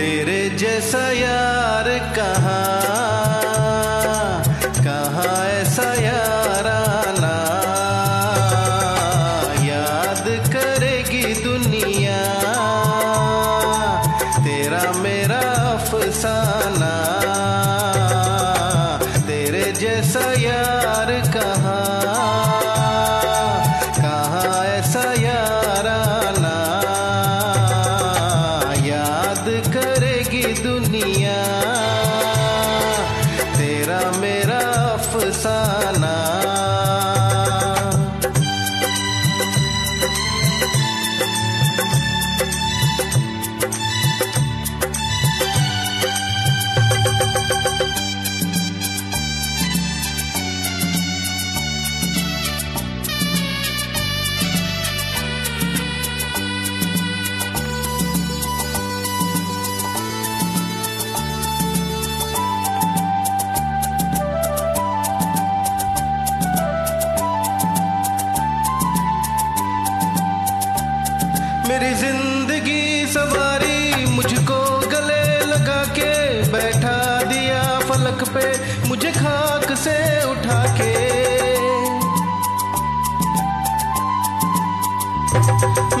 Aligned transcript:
तेरे 0.00 0.48
जैसा 0.50 1.00
यार 1.12 1.88
कहाँ? 2.16 2.60
कहाँ 4.86 5.34
याद 9.66 10.24
करेगी 10.54 11.34
दुनिया। 11.44 12.22
तेरा 14.40 14.92
मेरा 15.02 15.44
तेरे 19.28 19.72
जैसा 19.72 20.32
यार 20.40 21.12
कहाँ? 21.36 21.59
अफसाना 35.30 35.89
ज़िंदगी 72.00 73.06
सवारी 73.12 74.04
मुझको 74.10 74.58
गले 74.88 75.24
लगा 75.46 75.82
के 75.96 76.12
बैठा 76.52 76.96
दिया 77.24 77.62
फलक 77.88 78.22
पे 78.34 78.44
मुझे 78.88 79.10
खाक 79.12 79.72
से 79.78 79.96
उठा 80.30 80.62
के। 80.78 80.88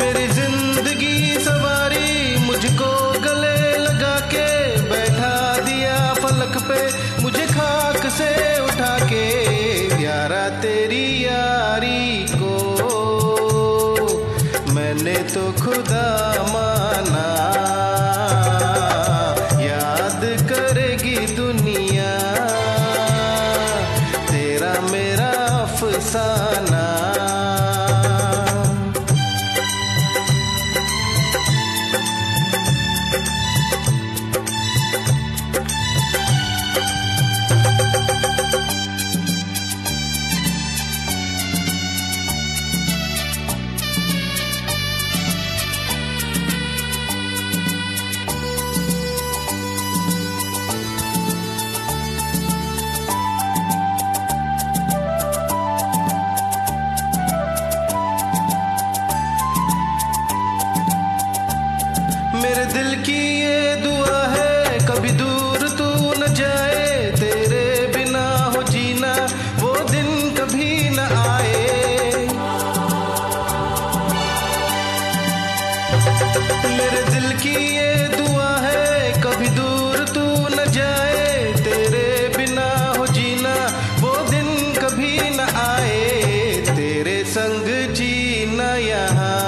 मेरी 0.00 0.26
ज़िंदगी 0.32 1.14
सवारी 1.44 2.10
मुझको 2.46 2.90
गले 3.26 3.56
लगा 3.78 4.18
के 4.34 4.48
बैठा 4.90 5.34
दिया 5.60 5.96
फलक 6.14 6.58
पे 6.68 6.82
मुझे 7.22 7.46
खाक 7.46 8.06
से 8.18 8.32
उठा 8.64 8.98
के। 9.12 9.24
यारा 10.02 10.48
तेरी 10.60 11.04
यारी 11.24 12.23
खुदा 15.74 16.08
माना। 16.52 17.26
याद 19.62 20.22
दुनिया। 21.36 22.12
तेरा 24.30 24.80
मेरा 24.80 25.32
की 77.42 77.54
ये 77.76 78.08
दुआ 78.08 78.50
है, 78.58 79.12
कभी 79.22 79.48
दूर 79.48 79.98
तू 80.08 80.24
न 80.48 80.64
जाए, 80.70 81.52
तेरे 81.64 82.06
बिना 82.36 82.66
हो 82.98 83.06
जीना, 83.06 83.54
वो 84.00 84.12
दिन 84.30 84.48
कभी 84.74 85.16
न 85.30 85.40
आए, 85.62 86.62
तेरे 86.68 87.22
संग 87.24 87.66
जीना 87.94 88.74
यहाँ, 88.76 89.40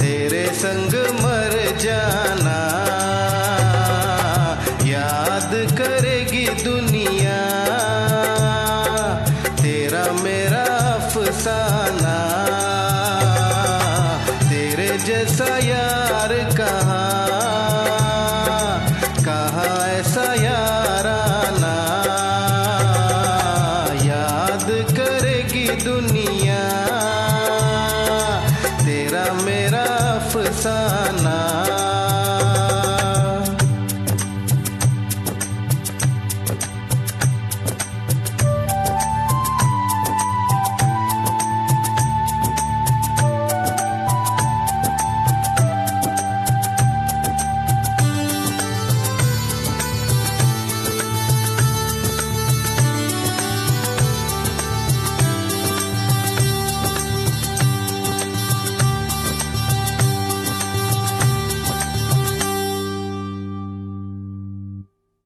तेरे 0.00 0.46
संग 0.54 0.94
मर 1.22 1.54
जाना, 1.80 2.58
याद 4.86 5.52
करेगी 5.78 6.46
दुनिया, 6.64 7.40
तेरा 9.62 10.04
मेरा 10.22 10.64
अफसाना। 10.94 12.45